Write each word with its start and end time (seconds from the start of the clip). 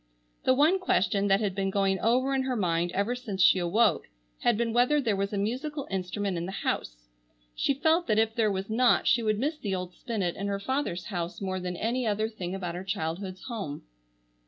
The 0.45 0.55
one 0.55 0.79
question 0.79 1.27
that 1.27 1.41
had 1.41 1.53
been 1.53 1.69
going 1.69 1.99
over 1.99 2.33
in 2.33 2.41
her 2.41 2.55
mind 2.55 2.91
ever 2.93 3.13
since 3.13 3.39
she 3.39 3.59
awoke 3.59 4.07
had 4.39 4.57
been 4.57 4.73
whether 4.73 4.99
there 4.99 5.15
was 5.15 5.31
a 5.31 5.37
musical 5.37 5.87
instrument 5.91 6.37
in 6.37 6.47
the 6.47 6.51
house. 6.63 7.07
She 7.53 7.75
felt 7.75 8.07
that 8.07 8.17
if 8.17 8.33
there 8.33 8.51
was 8.51 8.67
not 8.67 9.05
she 9.05 9.21
would 9.21 9.37
miss 9.37 9.59
the 9.59 9.75
old 9.75 9.93
spinet 9.93 10.35
in 10.35 10.47
her 10.47 10.59
father's 10.59 11.05
house 11.13 11.39
more 11.39 11.59
than 11.59 11.77
any 11.77 12.07
other 12.07 12.29
thing 12.29 12.55
about 12.55 12.73
her 12.73 12.83
childhood's 12.83 13.43
home. 13.43 13.83